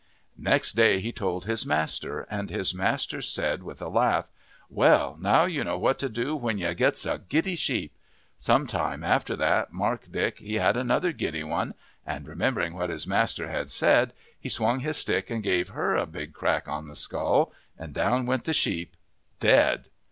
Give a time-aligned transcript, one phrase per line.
[0.39, 4.25] Next day he told his master, and his master said, with a laugh,
[4.67, 7.95] 'Well, now you know what to do when you gits a giddy sheep.'
[8.35, 13.05] Some time after that Mark Dick he had another giddy one, and remembering what his
[13.05, 16.95] master had said, he swung his stick and gave her a big crack on the
[16.95, 18.97] skull, and down went the sheep,
[19.39, 19.89] dead.